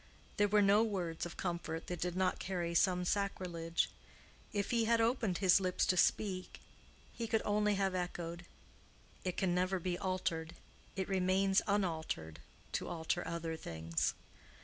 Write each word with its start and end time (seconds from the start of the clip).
There 0.37 0.47
were 0.47 0.63
no 0.63 0.81
words 0.83 1.27
of 1.27 1.37
comfort 1.37 1.85
that 1.85 1.99
did 2.01 2.15
not 2.15 2.39
carry 2.39 2.73
some 2.73 3.05
sacrilege. 3.05 3.91
If 4.51 4.71
he 4.71 4.85
had 4.85 4.99
opened 4.99 5.37
his 5.37 5.59
lips 5.61 5.85
to 5.85 5.95
speak, 5.95 6.59
he 7.13 7.27
could 7.27 7.43
only 7.45 7.75
have 7.75 7.93
echoed, 7.93 8.47
"It 9.23 9.37
can 9.37 9.53
never 9.53 9.77
be 9.77 9.99
altered—it 9.99 11.07
remains 11.07 11.61
unaltered, 11.67 12.39
to 12.71 12.87
alter 12.87 13.27
other 13.27 13.55
things." 13.55 14.15